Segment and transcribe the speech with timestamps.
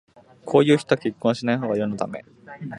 [0.45, 2.25] こういう人は結婚しないほうが世のため